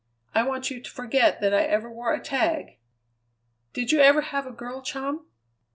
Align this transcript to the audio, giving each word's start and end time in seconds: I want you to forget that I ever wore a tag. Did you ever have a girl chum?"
I 0.33 0.41
want 0.41 0.71
you 0.71 0.81
to 0.81 0.89
forget 0.89 1.41
that 1.41 1.53
I 1.53 1.61
ever 1.61 1.87
wore 1.87 2.11
a 2.11 2.19
tag. 2.19 2.79
Did 3.71 3.91
you 3.91 3.99
ever 3.99 4.21
have 4.21 4.47
a 4.47 4.51
girl 4.51 4.81
chum?" 4.81 5.27